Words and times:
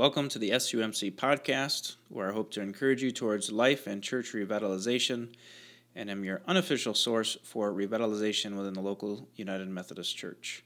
Welcome 0.00 0.30
to 0.30 0.38
the 0.38 0.52
SUMC 0.52 1.12
podcast, 1.12 1.96
where 2.08 2.30
I 2.30 2.32
hope 2.32 2.50
to 2.52 2.62
encourage 2.62 3.02
you 3.02 3.10
towards 3.10 3.52
life 3.52 3.86
and 3.86 4.02
church 4.02 4.32
revitalization, 4.32 5.34
and 5.94 6.08
am 6.08 6.24
your 6.24 6.40
unofficial 6.46 6.94
source 6.94 7.36
for 7.44 7.70
revitalization 7.70 8.56
within 8.56 8.72
the 8.72 8.80
local 8.80 9.28
United 9.36 9.68
Methodist 9.68 10.16
Church. 10.16 10.64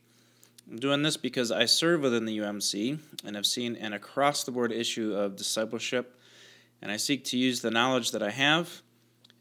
I'm 0.71 0.79
doing 0.79 1.03
this 1.03 1.17
because 1.17 1.51
I 1.51 1.65
serve 1.65 2.03
within 2.03 2.27
the 2.27 2.39
UMC 2.39 3.01
and 3.25 3.35
have 3.35 3.45
seen 3.45 3.75
an 3.75 3.93
across 3.93 4.45
the 4.45 4.53
board 4.53 4.71
issue 4.71 5.15
of 5.15 5.35
discipleship, 5.35 6.17
and 6.81 6.93
I 6.93 6.97
seek 6.97 7.25
to 7.25 7.37
use 7.37 7.61
the 7.61 7.73
knowledge 7.73 8.13
that 8.13 8.23
I 8.23 8.31
have, 8.31 8.83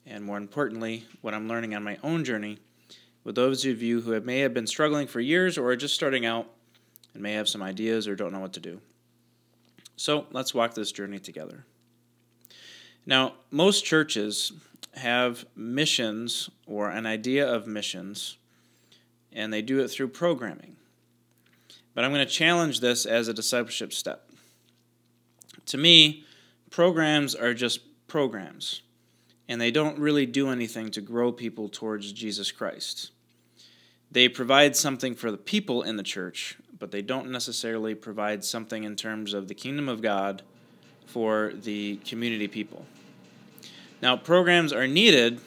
and 0.07 0.23
more 0.23 0.38
importantly, 0.38 1.05
what 1.21 1.36
I'm 1.36 1.48
learning 1.48 1.75
on 1.75 1.84
my 1.84 2.00
own 2.02 2.23
journey, 2.23 2.57
with 3.23 3.36
those 3.36 3.64
of 3.64 3.84
you 3.84 4.02
who 4.02 4.14
have, 4.14 4.25
may 4.25 4.39
have 4.39 4.55
been 4.55 4.66
struggling 4.66 5.05
for 5.05 5.20
years 5.20 5.55
or 5.55 5.68
are 5.68 5.75
just 5.75 5.94
starting 5.94 6.25
out 6.25 6.50
and 7.14 7.21
may 7.21 7.34
have 7.34 7.48
some 7.48 7.62
ideas 7.62 8.07
or 8.07 8.16
don't 8.16 8.34
know 8.34 8.39
what 8.39 8.54
to 8.54 8.60
do. 8.60 8.82
So 9.96 10.25
let's 10.32 10.54
walk 10.54 10.73
this 10.73 10.91
journey 10.91 11.20
together. 11.20 11.66
Now, 13.05 13.34
most 13.52 13.86
churches 13.86 14.54
have 14.95 15.45
missions 15.55 16.49
or 16.66 16.90
an 16.90 17.05
idea 17.05 17.48
of 17.48 17.68
missions, 17.68 18.38
and 19.32 19.52
they 19.52 19.62
do 19.62 19.80
it 19.80 19.90
through 19.90 20.09
programming. 20.09 20.77
But 21.94 22.04
I'm 22.04 22.12
going 22.12 22.26
to 22.26 22.32
challenge 22.32 22.80
this 22.80 23.05
as 23.05 23.27
a 23.27 23.34
discipleship 23.34 23.94
step. 23.94 24.30
To 25.68 25.77
me, 25.77 26.26
programs 26.70 27.35
are 27.35 27.54
just 27.54 27.82
programs, 28.07 28.82
and 29.48 29.60
they 29.60 29.71
don't 29.71 29.99
really 29.99 30.26
do 30.26 30.49
anything 30.49 30.91
to 30.91 31.02
grow 31.02 31.32
people 31.32 31.70
towards 31.70 32.12
Jesus 32.12 32.52
Christ. 32.52 33.12
They 34.12 34.30
provide 34.30 34.76
something 34.76 35.16
for 35.16 35.32
the 35.32 35.38
people 35.38 35.82
in 35.82 35.98
the 35.98 36.04
church, 36.04 36.57
but 36.80 36.91
they 36.91 37.02
don't 37.02 37.32
necessarily 37.32 37.95
provide 37.95 38.44
something 38.44 38.84
in 38.84 38.95
terms 38.95 39.34
of 39.34 39.48
the 39.48 39.54
kingdom 39.54 39.88
of 39.88 40.02
God 40.02 40.41
for 41.05 41.54
the 41.54 41.98
community 42.05 42.48
people. 42.48 42.85
Now, 44.02 44.18
programs 44.18 44.74
are 44.74 44.88
needed, 44.88 45.40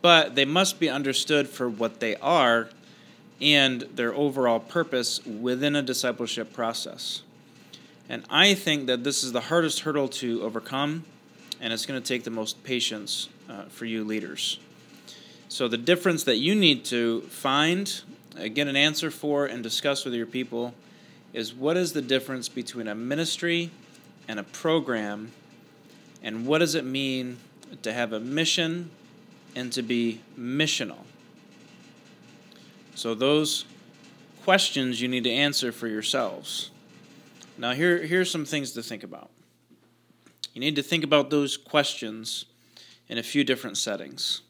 but 0.00 0.34
they 0.34 0.44
must 0.44 0.80
be 0.80 0.88
understood 0.88 1.48
for 1.48 1.68
what 1.68 2.00
they 2.00 2.16
are 2.16 2.70
and 3.40 3.82
their 3.82 4.14
overall 4.14 4.60
purpose 4.60 5.24
within 5.24 5.74
a 5.74 5.82
discipleship 5.82 6.52
process. 6.52 7.22
And 8.08 8.24
I 8.28 8.54
think 8.54 8.86
that 8.86 9.04
this 9.04 9.22
is 9.22 9.32
the 9.32 9.40
hardest 9.40 9.80
hurdle 9.80 10.08
to 10.08 10.42
overcome, 10.42 11.04
and 11.60 11.72
it's 11.72 11.86
going 11.86 12.00
to 12.00 12.06
take 12.06 12.24
the 12.24 12.30
most 12.30 12.62
patience 12.64 13.28
uh, 13.48 13.64
for 13.64 13.84
you 13.84 14.04
leaders. 14.04 14.58
So, 15.48 15.68
the 15.68 15.78
difference 15.78 16.24
that 16.24 16.36
you 16.36 16.54
need 16.54 16.84
to 16.86 17.22
find, 17.22 18.02
Uh, 18.38 18.48
get 18.48 18.68
an 18.68 18.76
answer 18.76 19.10
for, 19.10 19.46
and 19.46 19.62
discuss 19.62 20.04
with 20.04 20.14
your 20.14 20.26
people 20.26 20.74
is 21.32 21.54
what 21.54 21.76
is 21.76 21.92
the 21.92 22.02
difference 22.02 22.48
between 22.48 22.88
a 22.88 22.94
ministry 22.94 23.70
and 24.28 24.38
a 24.38 24.42
program, 24.44 25.32
and 26.22 26.46
what 26.46 26.58
does 26.58 26.74
it 26.74 26.84
mean 26.84 27.38
to 27.82 27.92
have 27.92 28.12
a 28.12 28.20
mission 28.20 28.90
and 29.54 29.72
to 29.72 29.82
be 29.82 30.20
missional? 30.38 30.98
So, 32.94 33.14
those 33.14 33.64
questions 34.42 35.00
you 35.00 35.08
need 35.08 35.24
to 35.24 35.30
answer 35.30 35.72
for 35.72 35.88
yourselves. 35.88 36.70
Now, 37.58 37.72
here, 37.72 37.98
here's 37.98 38.30
some 38.30 38.44
things 38.44 38.72
to 38.72 38.82
think 38.82 39.02
about. 39.02 39.30
You 40.54 40.60
need 40.60 40.76
to 40.76 40.82
think 40.82 41.04
about 41.04 41.30
those 41.30 41.56
questions 41.56 42.46
in 43.08 43.18
a 43.18 43.22
few 43.22 43.44
different 43.44 43.76
settings. 43.76 44.42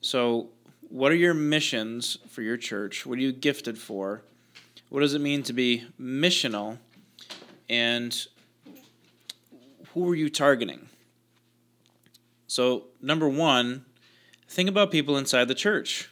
So, 0.00 0.48
what 0.88 1.12
are 1.12 1.16
your 1.16 1.34
missions 1.34 2.18
for 2.28 2.42
your 2.42 2.56
church? 2.56 3.06
What 3.06 3.18
are 3.18 3.22
you 3.22 3.32
gifted 3.32 3.78
for? 3.78 4.22
What 4.88 5.00
does 5.00 5.14
it 5.14 5.20
mean 5.20 5.42
to 5.44 5.52
be 5.52 5.84
missional? 6.00 6.78
And 7.68 8.26
who 9.92 10.08
are 10.08 10.14
you 10.14 10.28
targeting? 10.28 10.88
So, 12.46 12.84
number 13.02 13.28
one, 13.28 13.84
think 14.48 14.68
about 14.68 14.90
people 14.90 15.16
inside 15.16 15.48
the 15.48 15.54
church. 15.54 16.10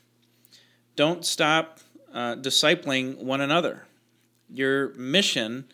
Don't 0.96 1.24
stop 1.24 1.80
uh, 2.12 2.36
discipling 2.36 3.18
one 3.18 3.40
another. 3.40 3.86
Your 4.48 4.92
mission 4.94 5.66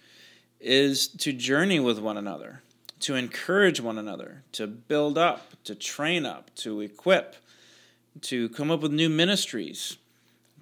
is 0.61 1.09
to 1.09 1.33
journey 1.33 1.81
with 1.81 1.99
one 1.99 2.17
another, 2.17 2.63
to 3.01 3.15
encourage 3.15 3.81
one 3.81 3.99
another, 3.99 4.43
to 4.53 4.67
build 4.67 5.17
up, 5.17 5.53
to 5.65 5.75
train 5.75 6.27
up, 6.27 6.55
to 6.57 6.81
equip, 6.81 7.37
to 8.23 8.49
come 8.51 8.71
up 8.71 8.81
with 8.81 8.93
new 8.93 9.09
ministries, 9.09 9.97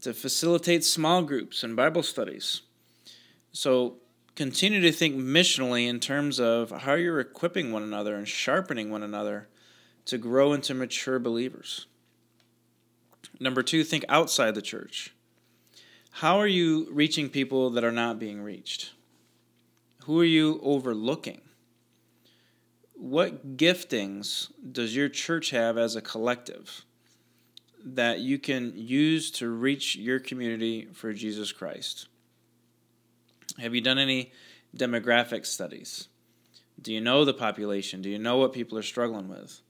to 0.03 0.14
facilitate 0.14 0.84
small 0.84 1.22
groups 1.22 1.62
and 1.62 1.75
Bible 1.75 2.03
studies. 2.03 2.62
So 3.53 3.97
continue 4.36 4.81
to 4.82 4.92
think 4.92 5.16
missionally 5.16 5.88
in 5.88 5.98
terms 5.98 6.38
of 6.38 6.70
how 6.70 6.94
you're 6.94 7.20
equipping 7.20 7.72
one 7.72 7.82
another 7.82 8.14
and 8.14 8.28
sharpening 8.28 8.91
one 8.91 9.03
another 9.03 9.48
to 10.04 10.19
grow 10.19 10.53
into 10.53 10.75
mature 10.75 11.19
believers. 11.19 11.87
Number 13.41 13.62
two, 13.62 13.84
think 13.84 14.04
outside 14.08 14.54
the 14.54 14.62
church. 14.62 15.12
How 16.10 16.38
are 16.38 16.47
you 16.47 16.88
reaching 16.91 17.28
people 17.28 17.70
that 17.70 17.84
are 17.84 17.92
not 17.92 18.19
being 18.19 18.41
reached? 18.41 18.92
Who 20.04 20.19
are 20.20 20.25
you 20.25 20.60
overlooking? 20.62 21.42
What 22.94 23.56
giftings 23.56 24.50
does 24.72 24.97
your 24.97 25.08
church 25.08 25.50
have 25.50 25.78
as 25.78 25.94
a 25.94 26.03
collective 26.03 26.84
that 27.84 28.21
you 28.21 28.39
can 28.39 28.72
use 28.75 29.31
to 29.33 29.49
reach 29.49 29.97
your 29.97 30.19
community 30.19 30.89
for 30.93 31.12
Jesus 31.12 31.53
Christ? 31.53 32.09
Have 33.59 33.75
you 33.75 33.81
done 33.81 33.99
any 33.99 34.33
demographic 34.77 35.47
studies? 35.47 36.09
Do 36.81 36.93
you 36.93 37.00
know 37.00 37.25
the 37.25 37.34
population? 37.34 38.03
Do 38.03 38.09
you 38.09 38.19
know 38.19 38.37
what 38.37 38.53
people 38.53 38.78
are 38.78 38.83
struggling 38.83 39.28
with? 39.28 39.61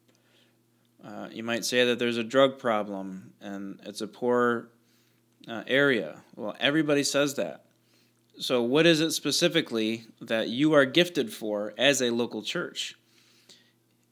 Uh, 1.05 1.29
you 1.31 1.43
might 1.43 1.65
say 1.65 1.85
that 1.85 1.99
there's 1.99 2.17
a 2.17 2.25
drug 2.25 2.59
problem 2.59 3.33
and 3.41 3.81
it's 3.85 4.01
a 4.01 4.09
poor 4.09 4.69
uh, 5.47 5.63
area. 5.67 6.23
Well, 6.37 6.57
everybody 6.61 7.05
says 7.05 7.35
that. 7.35 7.65
So, 8.39 8.63
what 8.63 8.87
is 8.87 9.01
it 9.01 9.13
specifically 9.13 10.05
that 10.21 10.49
you 10.49 10.73
are 10.75 10.85
gifted 10.85 11.33
for 11.33 11.75
as 11.77 12.01
a 12.01 12.11
local 12.11 12.43
church? 12.43 12.97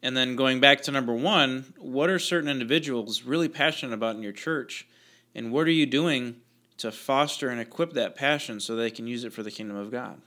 And 0.03 0.17
then 0.17 0.37
going 0.37 0.61
back 0.61 0.83
to 0.83 0.93
number 0.93 1.15
one, 1.15 1.73
what 1.79 2.11
are 2.11 2.19
certain 2.19 2.49
individuals 2.49 3.23
really 3.23 3.49
passionate 3.49 3.95
about 3.95 4.17
in 4.17 4.23
your 4.23 4.33
church? 4.33 4.87
And 5.35 5.51
what 5.53 5.67
are 5.67 5.73
you 5.73 5.87
doing 5.87 6.37
to 6.79 6.93
foster 6.93 7.49
and 7.49 7.61
equip 7.61 7.95
that 7.95 8.15
passion 8.15 8.61
so 8.61 8.77
they 8.77 8.91
can 8.91 9.07
use 9.07 9.25
it 9.25 9.33
for 9.33 9.43
the 9.43 9.51
kingdom 9.51 9.77
of 9.77 9.91
God? 9.91 10.21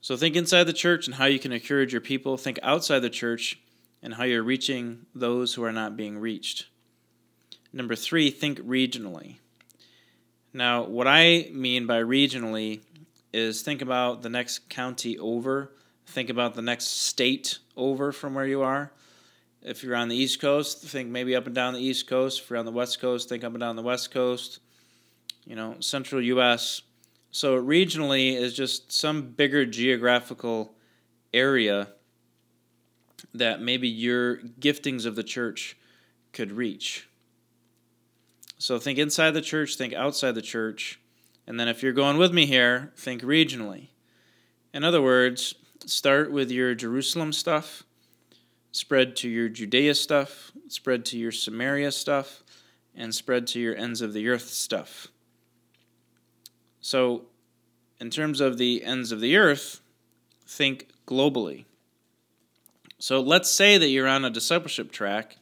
So 0.00 0.16
think 0.16 0.36
inside 0.36 0.64
the 0.64 0.72
church 0.72 1.06
and 1.06 1.16
how 1.16 1.24
you 1.24 1.38
can 1.38 1.52
encourage 1.52 1.92
your 1.92 2.00
people. 2.00 2.36
Think 2.36 2.58
outside 2.62 3.00
the 3.00 3.10
church 3.10 3.58
and 4.02 4.14
how 4.14 4.24
you're 4.24 4.42
reaching 4.42 5.06
those 5.14 5.54
who 5.54 5.64
are 5.64 5.72
not 5.72 5.96
being 5.96 6.18
reached. 6.18 6.66
Number 7.72 7.96
three, 7.96 8.30
think 8.30 8.60
regionally. 8.60 9.36
Now, 10.52 10.84
what 10.84 11.06
I 11.06 11.50
mean 11.52 11.86
by 11.86 12.00
regionally 12.00 12.80
is 13.32 13.62
think 13.62 13.82
about 13.82 14.22
the 14.22 14.30
next 14.30 14.68
county 14.70 15.18
over, 15.18 15.72
think 16.08 16.30
about 16.30 16.54
the 16.54 16.62
next 16.62 16.86
state 16.86 17.58
over 17.76 18.12
from 18.12 18.34
where 18.34 18.46
you 18.46 18.62
are. 18.62 18.90
If 19.62 19.82
you're 19.82 19.96
on 19.96 20.08
the 20.08 20.16
East 20.16 20.40
Coast, 20.40 20.82
think 20.82 21.08
maybe 21.08 21.36
up 21.36 21.46
and 21.46 21.54
down 21.54 21.74
the 21.74 21.80
East 21.80 22.06
Coast. 22.06 22.42
If 22.42 22.50
you're 22.50 22.58
on 22.58 22.64
the 22.64 22.72
West 22.72 23.00
Coast, 23.00 23.28
think 23.28 23.44
up 23.44 23.52
and 23.52 23.60
down 23.60 23.76
the 23.76 23.82
West 23.82 24.10
Coast. 24.10 24.60
You 25.44 25.56
know, 25.56 25.76
central 25.80 26.22
U.S. 26.22 26.82
So, 27.30 27.60
regionally 27.60 28.34
is 28.34 28.54
just 28.54 28.90
some 28.92 29.30
bigger 29.30 29.66
geographical 29.66 30.74
area 31.32 31.88
that 33.34 33.60
maybe 33.60 33.88
your 33.88 34.38
giftings 34.38 35.04
of 35.06 35.16
the 35.16 35.22
church 35.22 35.76
could 36.32 36.52
reach. 36.52 37.08
So 38.58 38.78
think 38.78 38.98
inside 38.98 39.32
the 39.32 39.40
church, 39.40 39.76
think 39.76 39.94
outside 39.94 40.34
the 40.34 40.42
church, 40.42 41.00
and 41.46 41.58
then 41.58 41.68
if 41.68 41.82
you're 41.82 41.92
going 41.92 42.18
with 42.18 42.32
me 42.32 42.46
here, 42.46 42.92
think 42.96 43.22
regionally. 43.22 43.88
In 44.74 44.84
other 44.84 45.00
words, 45.00 45.54
start 45.86 46.30
with 46.30 46.50
your 46.50 46.74
Jerusalem 46.74 47.32
stuff, 47.32 47.84
spread 48.72 49.16
to 49.16 49.28
your 49.28 49.48
Judea 49.48 49.94
stuff, 49.94 50.52
spread 50.68 51.04
to 51.06 51.18
your 51.18 51.32
Samaria 51.32 51.92
stuff, 51.92 52.42
and 52.94 53.14
spread 53.14 53.46
to 53.48 53.60
your 53.60 53.76
ends 53.76 54.00
of 54.00 54.12
the 54.12 54.28
earth 54.28 54.48
stuff. 54.48 55.08
So, 56.80 57.22
in 58.00 58.10
terms 58.10 58.40
of 58.40 58.58
the 58.58 58.84
ends 58.84 59.12
of 59.12 59.20
the 59.20 59.36
earth, 59.36 59.80
think 60.46 60.88
globally. 61.06 61.64
So 62.98 63.20
let's 63.20 63.50
say 63.50 63.78
that 63.78 63.88
you're 63.88 64.08
on 64.08 64.24
a 64.24 64.30
discipleship 64.30 64.90
track, 64.90 65.36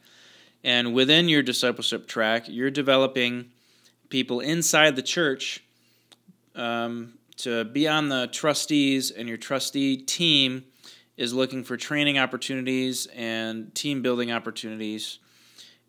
and 0.63 0.93
within 0.93 1.29
your 1.29 1.41
discipleship 1.41 2.07
track, 2.07 2.45
you're 2.47 2.69
developing 2.69 3.51
people 4.09 4.39
inside 4.39 4.95
the 4.95 5.01
church 5.01 5.63
um, 6.55 7.13
to 7.37 7.65
be 7.65 7.87
on 7.87 8.09
the 8.09 8.27
trustees, 8.27 9.11
and 9.11 9.27
your 9.27 9.37
trustee 9.37 9.97
team 9.97 10.65
is 11.17 11.33
looking 11.33 11.63
for 11.63 11.77
training 11.77 12.17
opportunities 12.17 13.07
and 13.07 13.73
team 13.73 14.01
building 14.01 14.31
opportunities. 14.31 15.19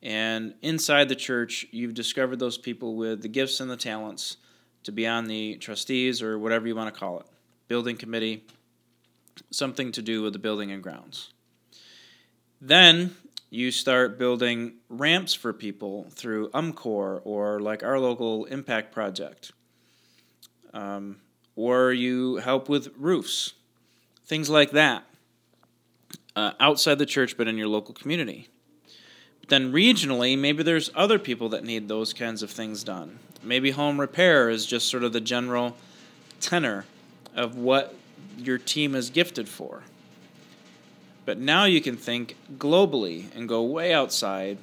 And 0.03 0.55
inside 0.63 1.09
the 1.09 1.17
church, 1.17 1.67
you've 1.71 1.95
discovered 1.95 2.39
those 2.39 2.57
people 2.57 2.97
with 2.97 3.23
the 3.23 3.29
gifts 3.29 3.61
and 3.61 3.71
the 3.71 3.77
talents 3.77 4.37
to 4.85 4.93
be 4.93 5.07
on 5.07 5.27
the 5.27 5.57
trustees 5.57 6.23
or 6.23 6.39
whatever 6.39 6.67
you 6.67 6.77
want 6.77 6.93
to 6.93 6.99
call 6.99 7.21
it. 7.21 7.27
building 7.67 7.97
committee, 7.97 8.45
something 9.51 9.93
to 9.93 10.01
do 10.01 10.23
with 10.23 10.33
the 10.33 10.39
building 10.39 10.71
and 10.73 10.83
grounds. 10.83 11.33
Then 12.61 13.15
you 13.51 13.71
start 13.71 14.19
building 14.19 14.75
ramps 14.89 15.35
for 15.35 15.53
people 15.53 16.09
through 16.15 16.49
UMCOR 16.51 17.21
or 17.25 17.61
like 17.61 17.83
our 17.83 17.99
local 17.99 18.47
impact 18.47 18.93
project. 18.93 19.53
Um, 20.73 21.19
or 21.59 21.93
you 21.93 22.37
help 22.37 22.69
with 22.69 22.89
roofs, 22.97 23.53
things 24.25 24.49
like 24.49 24.71
that, 24.71 25.05
uh, 26.37 26.53
outside 26.61 26.99
the 26.99 27.05
church 27.05 27.37
but 27.37 27.49
in 27.49 27.59
your 27.59 27.67
local 27.67 27.93
community. 27.93 28.49
But 29.41 29.49
then 29.49 29.73
regionally, 29.73 30.39
maybe 30.39 30.63
there's 30.63 30.89
other 30.95 31.19
people 31.19 31.49
that 31.49 31.65
need 31.65 31.89
those 31.89 32.13
kinds 32.13 32.45
of 32.45 32.51
things 32.53 32.85
done. 32.85 33.19
Maybe 33.43 33.73
home 33.73 33.99
repair 34.01 34.49
is 34.49 34.67
just 34.67 34.89
sort 34.89 35.03
of 35.03 35.13
the 35.13 35.21
general 35.21 35.77
tenor 36.41 36.85
of 37.35 37.57
what 37.57 37.93
your 38.37 38.59
team 38.59 38.95
is 38.95 39.11
gifted 39.11 39.49
for. 39.49 39.83
But 41.25 41.39
now 41.39 41.65
you 41.65 41.81
can 41.81 41.97
think 41.97 42.37
globally 42.57 43.35
and 43.35 43.49
go 43.49 43.65
way 43.65 43.93
outside, 43.93 44.59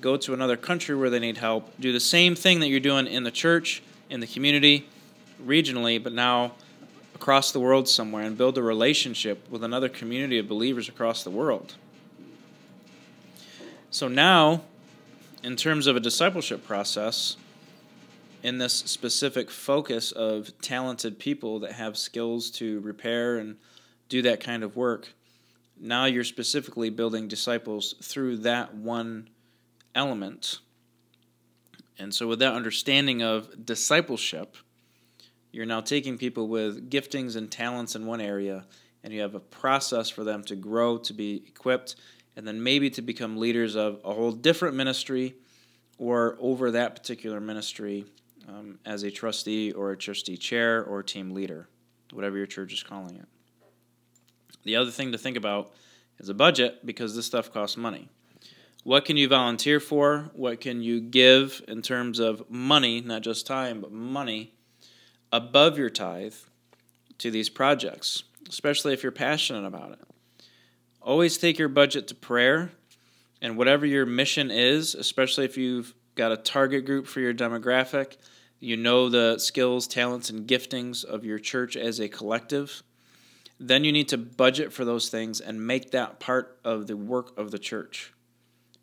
go 0.00 0.16
to 0.16 0.32
another 0.32 0.56
country 0.56 0.96
where 0.96 1.10
they 1.10 1.18
need 1.20 1.36
help, 1.36 1.78
do 1.78 1.92
the 1.92 2.00
same 2.00 2.34
thing 2.34 2.60
that 2.60 2.68
you're 2.68 2.80
doing 2.80 3.06
in 3.06 3.24
the 3.24 3.30
church, 3.30 3.82
in 4.08 4.20
the 4.20 4.26
community, 4.26 4.88
regionally, 5.46 6.02
but 6.02 6.12
now 6.12 6.52
across 7.14 7.52
the 7.52 7.60
world 7.60 7.88
somewhere 7.88 8.24
and 8.24 8.36
build 8.36 8.58
a 8.58 8.62
relationship 8.62 9.48
with 9.50 9.62
another 9.62 9.88
community 9.88 10.38
of 10.38 10.48
believers 10.48 10.88
across 10.88 11.22
the 11.22 11.30
world. 11.30 11.74
So 13.90 14.08
now, 14.08 14.62
in 15.44 15.56
terms 15.56 15.86
of 15.86 15.96
a 15.96 16.00
discipleship 16.00 16.66
process, 16.66 17.36
in 18.42 18.58
this 18.58 18.72
specific 18.74 19.50
focus 19.50 20.10
of 20.10 20.50
talented 20.60 21.18
people 21.18 21.60
that 21.60 21.72
have 21.72 21.96
skills 21.96 22.50
to 22.52 22.80
repair 22.80 23.38
and 23.38 23.56
do 24.08 24.22
that 24.22 24.40
kind 24.40 24.64
of 24.64 24.76
work, 24.76 25.12
now 25.78 26.06
you're 26.06 26.24
specifically 26.24 26.90
building 26.90 27.28
disciples 27.28 27.94
through 28.02 28.38
that 28.38 28.74
one 28.74 29.28
element. 29.94 30.58
And 31.98 32.14
so, 32.14 32.26
with 32.26 32.38
that 32.40 32.54
understanding 32.54 33.22
of 33.22 33.64
discipleship, 33.64 34.56
you're 35.52 35.66
now 35.66 35.82
taking 35.82 36.16
people 36.16 36.48
with 36.48 36.90
giftings 36.90 37.36
and 37.36 37.50
talents 37.50 37.94
in 37.94 38.06
one 38.06 38.22
area, 38.22 38.64
and 39.04 39.12
you 39.12 39.20
have 39.20 39.34
a 39.34 39.40
process 39.40 40.08
for 40.08 40.24
them 40.24 40.42
to 40.44 40.56
grow, 40.56 40.96
to 40.98 41.12
be 41.12 41.44
equipped, 41.46 41.96
and 42.36 42.48
then 42.48 42.62
maybe 42.62 42.88
to 42.90 43.02
become 43.02 43.36
leaders 43.36 43.76
of 43.76 44.00
a 44.04 44.12
whole 44.12 44.32
different 44.32 44.74
ministry 44.74 45.34
or 45.98 46.38
over 46.40 46.70
that 46.70 46.96
particular 46.96 47.38
ministry 47.38 48.06
um, 48.48 48.78
as 48.86 49.02
a 49.02 49.10
trustee 49.10 49.72
or 49.72 49.92
a 49.92 49.96
trustee 49.96 50.38
chair 50.38 50.82
or 50.84 51.02
team 51.02 51.32
leader, 51.32 51.68
whatever 52.12 52.38
your 52.38 52.46
church 52.46 52.72
is 52.72 52.82
calling 52.82 53.16
it. 53.16 53.28
The 54.64 54.76
other 54.76 54.90
thing 54.90 55.12
to 55.12 55.18
think 55.18 55.36
about 55.36 55.72
is 56.18 56.30
a 56.30 56.34
budget 56.34 56.86
because 56.86 57.14
this 57.14 57.26
stuff 57.26 57.52
costs 57.52 57.76
money. 57.76 58.08
What 58.84 59.04
can 59.04 59.16
you 59.16 59.28
volunteer 59.28 59.80
for? 59.80 60.30
What 60.32 60.60
can 60.60 60.82
you 60.82 61.00
give 61.00 61.62
in 61.68 61.82
terms 61.82 62.18
of 62.18 62.50
money, 62.50 63.00
not 63.00 63.22
just 63.22 63.46
time, 63.46 63.80
but 63.80 63.92
money 63.92 64.54
above 65.32 65.78
your 65.78 65.90
tithe 65.90 66.34
to 67.18 67.30
these 67.30 67.48
projects, 67.48 68.24
especially 68.48 68.92
if 68.92 69.02
you're 69.02 69.12
passionate 69.12 69.66
about 69.66 69.92
it? 69.92 70.00
Always 71.00 71.38
take 71.38 71.58
your 71.58 71.68
budget 71.68 72.08
to 72.08 72.14
prayer 72.14 72.70
and 73.40 73.56
whatever 73.56 73.86
your 73.86 74.06
mission 74.06 74.50
is, 74.50 74.94
especially 74.94 75.44
if 75.44 75.56
you've 75.56 75.94
got 76.14 76.30
a 76.30 76.36
target 76.36 76.84
group 76.84 77.06
for 77.06 77.20
your 77.20 77.34
demographic, 77.34 78.18
you 78.60 78.76
know 78.76 79.08
the 79.08 79.38
skills, 79.38 79.88
talents, 79.88 80.30
and 80.30 80.46
giftings 80.46 81.04
of 81.04 81.24
your 81.24 81.40
church 81.40 81.76
as 81.76 81.98
a 81.98 82.08
collective 82.08 82.84
then 83.62 83.84
you 83.84 83.92
need 83.92 84.08
to 84.08 84.18
budget 84.18 84.72
for 84.72 84.84
those 84.84 85.08
things 85.08 85.40
and 85.40 85.64
make 85.64 85.92
that 85.92 86.18
part 86.18 86.58
of 86.64 86.88
the 86.88 86.96
work 86.96 87.38
of 87.38 87.52
the 87.52 87.58
church. 87.58 88.12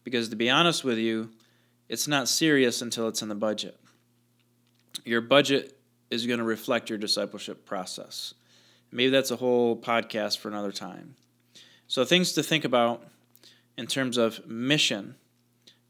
Because 0.06 0.30
to 0.30 0.38
be 0.38 0.50
honest 0.50 0.86
with 0.86 0.98
you, 0.98 1.31
it's 1.90 2.07
not 2.07 2.30
serious 2.30 2.81
until 2.81 3.10
it's 3.10 3.22
in 3.22 3.28
the 3.28 3.36
budget. 3.36 3.78
Your 5.04 5.19
budget 5.19 5.78
is 6.09 6.25
going 6.25 6.39
to 6.39 6.45
reflect 6.45 6.89
your 6.89 6.97
discipleship 6.97 7.65
process. 7.65 8.33
Maybe 8.91 9.09
that's 9.09 9.31
a 9.31 9.35
whole 9.35 9.77
podcast 9.77 10.39
for 10.39 10.47
another 10.47 10.71
time. 10.71 11.15
So, 11.88 12.06
things 12.06 12.33
to 12.33 12.44
think 12.44 12.65
about 12.65 13.03
in 13.77 13.88
terms 13.88 14.17
of 14.17 14.45
mission 14.47 15.15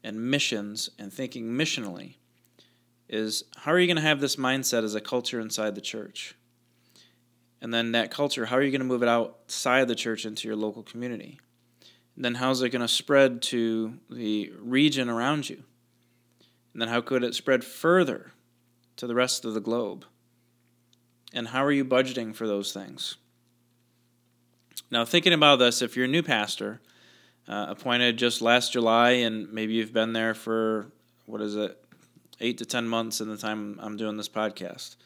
and 0.04 0.30
missions 0.30 0.90
and 0.98 1.12
thinking 1.12 1.46
missionally 1.46 2.14
is 3.08 3.44
how 3.56 3.72
are 3.72 3.78
you 3.78 3.86
going 3.86 3.96
to 3.96 4.02
have 4.02 4.20
this 4.20 4.36
mindset 4.36 4.84
as 4.84 4.94
a 4.94 5.00
culture 5.00 5.40
inside 5.40 5.74
the 5.74 5.80
church? 5.80 6.34
And 7.60 7.74
then 7.74 7.92
that 7.92 8.10
culture, 8.10 8.46
how 8.46 8.56
are 8.56 8.62
you 8.62 8.70
going 8.70 8.80
to 8.80 8.86
move 8.86 9.02
it 9.02 9.08
outside 9.08 9.88
the 9.88 9.94
church 9.94 10.24
into 10.24 10.48
your 10.48 10.56
local 10.56 10.82
community? 10.82 11.38
And 12.16 12.24
then 12.24 12.36
how's 12.36 12.62
it 12.62 12.70
going 12.70 12.80
to 12.80 12.88
spread 12.88 13.42
to 13.42 13.98
the 14.08 14.52
region 14.58 15.08
around 15.08 15.48
you? 15.48 15.62
And 16.72 16.80
then 16.80 16.88
how 16.88 17.00
could 17.00 17.24
it 17.24 17.34
spread 17.34 17.64
further 17.64 18.32
to 18.96 19.06
the 19.06 19.14
rest 19.14 19.44
of 19.44 19.54
the 19.54 19.60
globe? 19.60 20.04
And 21.32 21.48
how 21.48 21.64
are 21.64 21.72
you 21.72 21.84
budgeting 21.84 22.34
for 22.34 22.46
those 22.46 22.72
things? 22.72 23.16
Now, 24.90 25.04
thinking 25.04 25.32
about 25.32 25.60
this, 25.60 25.82
if 25.82 25.96
you're 25.96 26.06
a 26.06 26.08
new 26.08 26.22
pastor, 26.22 26.80
uh, 27.48 27.66
appointed 27.68 28.16
just 28.16 28.42
last 28.42 28.72
July, 28.72 29.10
and 29.10 29.52
maybe 29.52 29.74
you've 29.74 29.92
been 29.92 30.12
there 30.12 30.34
for, 30.34 30.90
what 31.26 31.40
is 31.40 31.54
it, 31.54 31.76
eight 32.40 32.58
to 32.58 32.64
10 32.64 32.88
months 32.88 33.20
in 33.20 33.28
the 33.28 33.36
time 33.36 33.78
I'm 33.80 33.96
doing 33.96 34.16
this 34.16 34.28
podcast. 34.28 34.96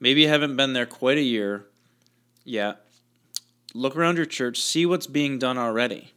Maybe 0.00 0.22
you 0.22 0.28
haven't 0.28 0.56
been 0.56 0.74
there 0.74 0.86
quite 0.86 1.16
a 1.16 1.22
year 1.22 1.66
yeah. 2.44 2.74
Look 3.74 3.96
around 3.96 4.16
your 4.16 4.26
church, 4.26 4.60
see 4.60 4.86
what's 4.86 5.06
being 5.06 5.38
done 5.38 5.58
already. 5.58 6.12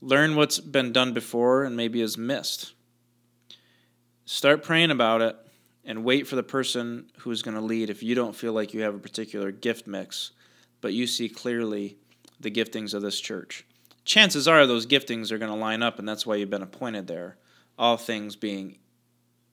Learn 0.00 0.36
what's 0.36 0.60
been 0.60 0.92
done 0.92 1.12
before 1.12 1.64
and 1.64 1.76
maybe 1.76 2.00
is 2.00 2.16
missed. 2.16 2.72
Start 4.26 4.62
praying 4.62 4.90
about 4.90 5.22
it 5.22 5.36
and 5.88 6.04
wait 6.04 6.26
for 6.26 6.36
the 6.36 6.42
person 6.42 7.10
who's 7.20 7.40
going 7.40 7.56
to 7.56 7.62
lead 7.62 7.88
if 7.88 8.02
you 8.02 8.14
don't 8.14 8.36
feel 8.36 8.52
like 8.52 8.74
you 8.74 8.82
have 8.82 8.94
a 8.94 8.98
particular 8.98 9.50
gift 9.50 9.86
mix, 9.86 10.32
but 10.82 10.92
you 10.92 11.06
see 11.06 11.30
clearly 11.30 11.96
the 12.38 12.50
giftings 12.50 12.92
of 12.92 13.00
this 13.00 13.18
church. 13.18 13.64
Chances 14.04 14.46
are 14.46 14.66
those 14.66 14.86
giftings 14.86 15.32
are 15.32 15.38
going 15.38 15.50
to 15.50 15.56
line 15.56 15.82
up, 15.82 15.98
and 15.98 16.06
that's 16.06 16.26
why 16.26 16.36
you've 16.36 16.50
been 16.50 16.62
appointed 16.62 17.06
there. 17.06 17.38
All 17.78 17.96
things 17.96 18.36
being 18.36 18.78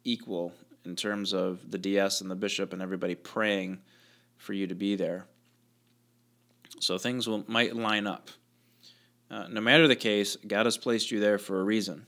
equal 0.04 0.52
in 0.84 0.98
terms 0.98 1.34
of 1.34 1.72
the 1.72 1.78
DS 1.78 2.20
and 2.20 2.30
the 2.30 2.36
bishop 2.36 2.74
and 2.74 2.82
everybody 2.82 3.16
praying 3.16 3.80
for 4.38 4.52
you 4.52 4.68
to 4.68 4.76
be 4.76 4.98
there. 4.98 5.28
So 6.82 6.98
things 6.98 7.30
will, 7.30 7.46
might 7.48 7.78
line 7.78 8.08
up. 8.08 8.30
Uh, 9.32 9.48
no 9.50 9.62
matter 9.62 9.88
the 9.88 9.96
case, 9.96 10.36
God 10.46 10.66
has 10.66 10.78
placed 10.78 11.12
you 11.12 11.22
there 11.22 11.38
for 11.38 11.62
a 11.62 11.64
reason. 11.64 12.06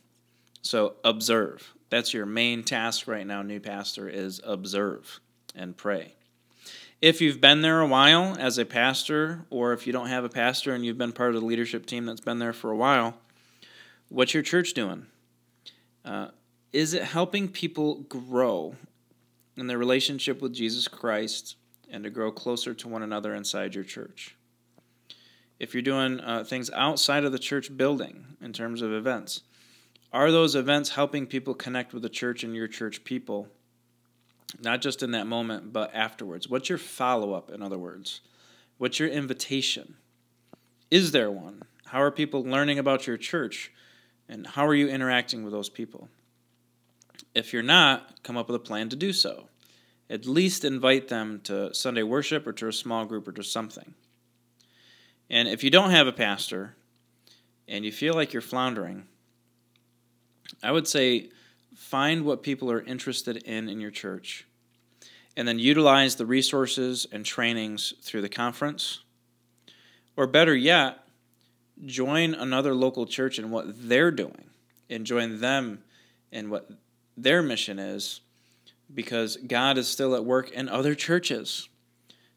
So 0.64 0.96
observe. 1.06 1.74
That's 1.90 2.14
your 2.14 2.26
main 2.26 2.64
task 2.64 3.08
right 3.08 3.26
now, 3.26 3.42
new 3.42 3.60
pastor, 3.60 4.10
is 4.10 4.42
observe 4.44 5.20
and 5.56 5.76
pray. 5.76 6.14
If 7.02 7.22
you've 7.22 7.40
been 7.40 7.62
there 7.62 7.80
a 7.80 7.88
while 7.88 8.36
as 8.40 8.58
a 8.58 8.66
pastor, 8.66 9.46
or 9.50 9.74
if 9.74 9.86
you 9.86 9.94
don't 9.94 10.08
have 10.08 10.24
a 10.24 10.30
pastor 10.30 10.74
and 10.74 10.86
you've 10.86 10.98
been 10.98 11.14
part 11.14 11.36
of 11.36 11.42
the 11.42 11.48
leadership 11.48 11.86
team 11.86 12.06
that's 12.06 12.22
been 12.22 12.40
there 12.40 12.54
for 12.54 12.72
a 12.72 12.76
while, 12.76 13.16
what's 14.10 14.34
your 14.34 14.44
church 14.44 14.74
doing? 14.74 15.06
Uh, 16.04 16.30
is 16.74 16.94
it 16.94 17.04
helping 17.04 17.48
people 17.48 18.02
grow 18.10 18.76
in 19.56 19.68
their 19.68 19.78
relationship 19.78 20.42
with 20.42 20.54
Jesus 20.54 20.88
Christ 20.88 21.56
and 21.90 22.04
to 22.04 22.10
grow 22.10 22.32
closer 22.32 22.74
to 22.74 22.88
one 22.88 23.04
another 23.04 23.34
inside 23.36 23.76
your 23.76 23.84
church? 23.84 24.36
if 25.60 25.74
you're 25.74 25.82
doing 25.82 26.20
uh, 26.20 26.44
things 26.44 26.70
outside 26.72 27.24
of 27.24 27.32
the 27.32 27.40
church 27.40 27.76
building 27.76 28.26
in 28.42 28.54
terms 28.54 28.82
of 28.82 28.92
events, 28.92 29.42
are 30.14 30.32
those 30.32 30.56
events 30.56 30.92
helping 30.92 31.28
people 31.28 31.54
connect 31.54 31.94
with 31.94 32.04
the 32.04 32.10
church 32.10 32.44
and 32.44 32.56
your 32.56 32.68
church 32.68 33.04
people? 33.04 33.48
Not 34.62 34.82
just 34.82 35.04
in 35.04 35.12
that 35.12 35.28
moment, 35.28 35.74
but 35.74 35.94
afterwards. 35.94 36.48
What's 36.48 36.70
your 36.70 36.78
follow 36.78 37.34
up, 37.34 37.52
in 37.52 37.62
other 37.62 37.78
words? 37.78 38.22
What's 38.78 39.00
your 39.00 39.10
invitation? 39.10 39.96
Is 40.90 41.12
there 41.12 41.30
one? 41.30 41.64
How 41.88 42.02
are 42.02 42.12
people 42.12 42.44
learning 42.44 42.80
about 42.80 43.08
your 43.08 43.18
church? 43.18 43.72
And 44.30 44.48
how 44.48 44.66
are 44.66 44.76
you 44.76 44.88
interacting 44.88 45.44
with 45.44 45.54
those 45.54 45.70
people? 45.70 46.10
If 47.36 47.54
you're 47.54 47.64
not, 47.64 48.24
come 48.24 48.38
up 48.38 48.48
with 48.48 48.56
a 48.56 48.60
plan 48.60 48.90
to 48.90 48.96
do 48.96 49.14
so. 49.14 49.48
At 50.10 50.26
least 50.26 50.64
invite 50.64 51.10
them 51.10 51.42
to 51.44 51.74
Sunday 51.74 52.04
worship 52.04 52.48
or 52.48 52.54
to 52.54 52.68
a 52.68 52.74
small 52.74 53.06
group 53.06 53.28
or 53.28 53.34
to 53.34 53.44
something. 53.44 53.94
And 55.30 55.48
if 55.48 55.64
you 55.64 55.70
don't 55.70 55.92
have 55.92 56.08
a 56.08 56.14
pastor 56.14 56.76
and 57.68 57.84
you 57.84 57.92
feel 57.92 58.14
like 58.14 58.32
you're 58.32 58.42
floundering, 58.42 59.08
I 60.64 60.72
would 60.72 60.88
say 60.88 61.30
find 61.76 62.26
what 62.26 62.44
people 62.44 62.72
are 62.72 62.82
interested 62.82 63.38
in 63.38 63.70
in 63.70 63.80
your 63.80 63.92
church 63.92 64.46
and 65.38 65.48
then 65.48 65.60
utilize 65.60 66.16
the 66.16 66.26
resources 66.26 67.06
and 67.12 67.24
trainings 67.24 67.94
through 68.02 68.24
the 68.24 68.30
conference. 68.30 69.02
Or 70.16 70.26
better 70.26 70.56
yet, 70.56 70.98
join 71.86 72.34
another 72.34 72.74
local 72.74 73.06
church 73.06 73.38
in 73.38 73.52
what 73.52 73.88
they're 73.88 74.12
doing 74.12 74.50
and 74.90 75.06
join 75.06 75.40
them 75.40 75.84
in 76.32 76.50
what 76.50 76.70
their 77.16 77.44
mission 77.44 77.78
is 77.78 78.22
because 78.94 79.38
God 79.38 79.78
is 79.78 79.88
still 79.88 80.16
at 80.16 80.26
work 80.26 80.52
in 80.52 80.70
other 80.70 80.96
churches. 80.96 81.70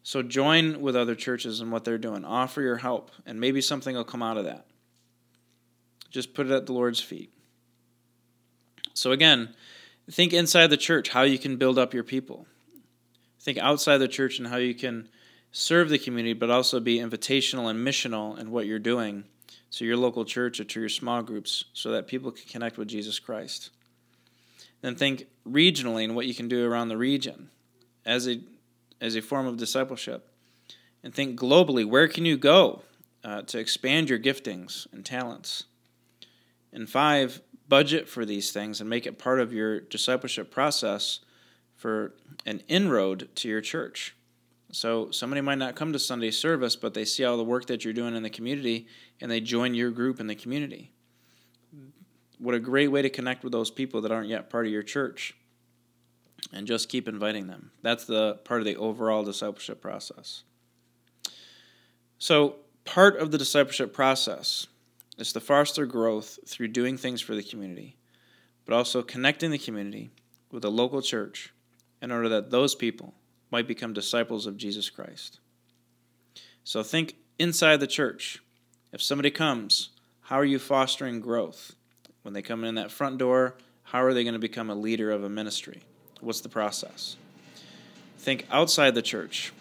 So 0.02 0.22
join 0.22 0.80
with 0.80 0.94
other 0.94 1.14
churches 1.14 1.60
in 1.60 1.70
what 1.70 1.84
they're 1.84 1.98
doing. 1.98 2.24
Offer 2.24 2.62
your 2.62 2.76
help, 2.76 3.10
and 3.24 3.40
maybe 3.40 3.60
something 3.60 3.94
will 3.94 4.04
come 4.04 4.22
out 4.22 4.36
of 4.36 4.44
that. 4.44 4.66
Just 6.10 6.34
put 6.34 6.46
it 6.46 6.52
at 6.52 6.66
the 6.66 6.72
Lord's 6.72 7.00
feet. 7.00 7.32
So 9.00 9.12
again, 9.12 9.54
think 10.10 10.34
inside 10.34 10.66
the 10.66 10.76
church 10.76 11.08
how 11.08 11.22
you 11.22 11.38
can 11.38 11.56
build 11.56 11.78
up 11.78 11.94
your 11.94 12.04
people. 12.04 12.46
Think 13.40 13.56
outside 13.56 13.96
the 13.96 14.08
church 14.08 14.38
and 14.38 14.48
how 14.48 14.58
you 14.58 14.74
can 14.74 15.08
serve 15.52 15.88
the 15.88 15.98
community, 15.98 16.34
but 16.34 16.50
also 16.50 16.80
be 16.80 16.98
invitational 16.98 17.70
and 17.70 17.78
missional 17.78 18.38
in 18.38 18.50
what 18.50 18.66
you're 18.66 18.78
doing 18.78 19.24
to 19.70 19.86
your 19.86 19.96
local 19.96 20.26
church 20.26 20.60
or 20.60 20.64
to 20.64 20.80
your 20.80 20.90
small 20.90 21.22
groups 21.22 21.64
so 21.72 21.92
that 21.92 22.08
people 22.08 22.30
can 22.30 22.46
connect 22.46 22.76
with 22.76 22.88
Jesus 22.88 23.18
Christ. 23.18 23.70
Then 24.82 24.96
think 24.96 25.28
regionally 25.48 26.04
and 26.04 26.14
what 26.14 26.26
you 26.26 26.34
can 26.34 26.48
do 26.48 26.70
around 26.70 26.88
the 26.88 26.98
region 26.98 27.48
as 28.04 28.28
a 28.28 28.42
as 29.00 29.16
a 29.16 29.22
form 29.22 29.46
of 29.46 29.56
discipleship. 29.56 30.28
And 31.02 31.14
think 31.14 31.40
globally, 31.40 31.86
where 31.86 32.06
can 32.06 32.26
you 32.26 32.36
go 32.36 32.82
uh, 33.24 33.40
to 33.42 33.58
expand 33.58 34.10
your 34.10 34.18
giftings 34.18 34.86
and 34.92 35.06
talents? 35.06 35.64
And 36.70 36.86
five, 36.86 37.40
budget 37.70 38.08
for 38.08 38.26
these 38.26 38.52
things 38.52 38.80
and 38.82 38.90
make 38.90 39.06
it 39.06 39.18
part 39.18 39.40
of 39.40 39.54
your 39.54 39.80
discipleship 39.80 40.50
process 40.50 41.20
for 41.76 42.12
an 42.44 42.62
inroad 42.68 43.30
to 43.36 43.48
your 43.48 43.62
church. 43.62 44.14
So 44.72 45.10
somebody 45.10 45.40
might 45.40 45.58
not 45.58 45.76
come 45.76 45.92
to 45.94 45.98
Sunday 45.98 46.32
service, 46.32 46.76
but 46.76 46.92
they 46.92 47.06
see 47.06 47.24
all 47.24 47.38
the 47.38 47.44
work 47.44 47.66
that 47.68 47.84
you're 47.84 47.94
doing 47.94 48.14
in 48.14 48.22
the 48.22 48.30
community 48.30 48.86
and 49.20 49.30
they 49.30 49.40
join 49.40 49.74
your 49.74 49.90
group 49.90 50.20
in 50.20 50.26
the 50.26 50.34
community. 50.34 50.92
What 52.38 52.54
a 52.54 52.60
great 52.60 52.88
way 52.88 53.02
to 53.02 53.10
connect 53.10 53.44
with 53.44 53.52
those 53.52 53.70
people 53.70 54.00
that 54.02 54.12
aren't 54.12 54.28
yet 54.28 54.50
part 54.50 54.66
of 54.66 54.72
your 54.72 54.82
church. 54.82 55.34
And 56.52 56.66
just 56.66 56.88
keep 56.88 57.06
inviting 57.06 57.46
them. 57.46 57.70
That's 57.82 58.06
the 58.06 58.40
part 58.44 58.60
of 58.60 58.64
the 58.64 58.76
overall 58.76 59.22
discipleship 59.22 59.80
process. 59.80 60.42
So, 62.18 62.56
part 62.84 63.18
of 63.18 63.30
the 63.30 63.38
discipleship 63.38 63.92
process 63.92 64.66
is 65.20 65.32
to 65.32 65.40
foster 65.40 65.86
growth 65.86 66.38
through 66.46 66.68
doing 66.68 66.96
things 66.96 67.20
for 67.20 67.34
the 67.34 67.42
community, 67.42 67.96
but 68.64 68.74
also 68.74 69.02
connecting 69.02 69.50
the 69.50 69.58
community 69.58 70.10
with 70.50 70.62
the 70.62 70.70
local 70.70 71.02
church 71.02 71.52
in 72.02 72.10
order 72.10 72.28
that 72.28 72.50
those 72.50 72.74
people 72.74 73.14
might 73.50 73.66
become 73.66 73.92
disciples 73.92 74.46
of 74.46 74.56
Jesus 74.56 74.88
Christ. 74.90 75.40
So 76.64 76.82
think 76.82 77.16
inside 77.38 77.80
the 77.80 77.86
church. 77.86 78.42
If 78.92 79.02
somebody 79.02 79.30
comes, 79.30 79.90
how 80.22 80.36
are 80.36 80.44
you 80.44 80.58
fostering 80.58 81.20
growth? 81.20 81.74
When 82.22 82.34
they 82.34 82.42
come 82.42 82.64
in 82.64 82.74
that 82.74 82.90
front 82.90 83.18
door, 83.18 83.54
how 83.82 84.02
are 84.02 84.14
they 84.14 84.24
going 84.24 84.34
to 84.34 84.40
become 84.40 84.70
a 84.70 84.74
leader 84.74 85.10
of 85.10 85.24
a 85.24 85.28
ministry? 85.28 85.82
What's 86.20 86.40
the 86.40 86.48
process? 86.48 87.16
Think 88.18 88.46
outside 88.50 88.94
the 88.94 89.02
church. 89.02 89.52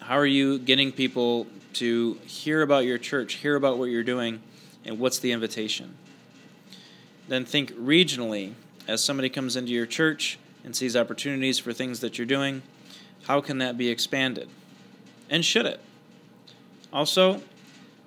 How 0.00 0.16
are 0.16 0.26
you 0.26 0.58
getting 0.58 0.92
people 0.92 1.46
to 1.74 2.14
hear 2.24 2.62
about 2.62 2.84
your 2.84 2.98
church, 2.98 3.34
hear 3.34 3.56
about 3.56 3.78
what 3.78 3.86
you're 3.86 4.04
doing, 4.04 4.40
and 4.88 4.98
what's 4.98 5.18
the 5.18 5.32
invitation? 5.32 5.94
Then 7.28 7.44
think 7.44 7.72
regionally. 7.72 8.54
As 8.88 9.04
somebody 9.04 9.28
comes 9.28 9.54
into 9.54 9.70
your 9.70 9.84
church 9.84 10.38
and 10.64 10.74
sees 10.74 10.96
opportunities 10.96 11.58
for 11.58 11.74
things 11.74 12.00
that 12.00 12.16
you're 12.16 12.26
doing, 12.26 12.62
how 13.24 13.42
can 13.42 13.58
that 13.58 13.76
be 13.76 13.90
expanded? 13.90 14.48
And 15.28 15.44
should 15.44 15.66
it? 15.66 15.78
Also, 16.90 17.42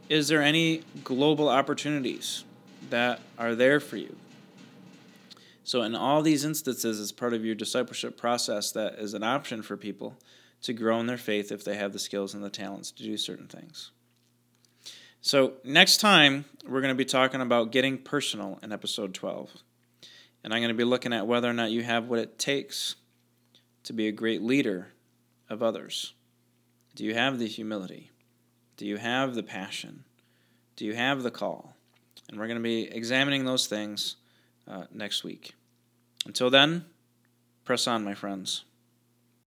is 0.09 0.27
there 0.27 0.41
any 0.41 0.81
global 1.03 1.49
opportunities 1.49 2.45
that 2.89 3.19
are 3.37 3.53
there 3.53 3.79
for 3.79 3.97
you? 3.97 4.15
So, 5.63 5.83
in 5.83 5.95
all 5.95 6.23
these 6.23 6.43
instances, 6.43 6.99
it's 6.99 7.11
part 7.11 7.35
of 7.35 7.45
your 7.45 7.53
discipleship 7.53 8.17
process, 8.17 8.71
that 8.71 8.95
is 8.95 9.13
an 9.13 9.21
option 9.21 9.61
for 9.61 9.77
people 9.77 10.17
to 10.63 10.73
grow 10.73 10.99
in 10.99 11.05
their 11.05 11.17
faith 11.17 11.51
if 11.51 11.63
they 11.63 11.75
have 11.75 11.93
the 11.93 11.99
skills 11.99 12.33
and 12.33 12.43
the 12.43 12.49
talents 12.49 12.89
to 12.91 13.03
do 13.03 13.17
certain 13.17 13.47
things. 13.47 13.91
So, 15.21 15.53
next 15.63 15.97
time, 15.97 16.45
we're 16.71 16.81
going 16.81 16.93
to 16.93 16.95
be 16.95 17.05
talking 17.05 17.41
about 17.41 17.71
getting 17.71 17.97
personal 17.97 18.59
in 18.63 18.71
episode 18.71 19.13
12. 19.13 19.51
And 20.43 20.53
I'm 20.53 20.61
going 20.61 20.69
to 20.69 20.77
be 20.77 20.83
looking 20.83 21.13
at 21.13 21.27
whether 21.27 21.49
or 21.49 21.53
not 21.53 21.71
you 21.71 21.83
have 21.83 22.07
what 22.07 22.19
it 22.19 22.39
takes 22.39 22.95
to 23.83 23.93
be 23.93 24.07
a 24.07 24.11
great 24.11 24.41
leader 24.41 24.93
of 25.49 25.61
others? 25.61 26.13
Do 26.95 27.03
you 27.03 27.13
have 27.13 27.39
the 27.39 27.47
humility? 27.47 28.11
Do 28.77 28.85
you 28.85 28.97
have 28.97 29.35
the 29.35 29.43
passion? 29.43 30.05
Do 30.75 30.85
you 30.85 30.93
have 30.93 31.23
the 31.23 31.31
call? 31.31 31.75
And 32.29 32.39
we're 32.39 32.47
going 32.47 32.57
to 32.57 32.63
be 32.63 32.83
examining 32.83 33.45
those 33.45 33.67
things 33.67 34.15
uh, 34.67 34.85
next 34.91 35.23
week. 35.23 35.53
Until 36.25 36.49
then, 36.49 36.85
press 37.65 37.87
on, 37.87 38.03
my 38.03 38.13
friends. 38.13 38.63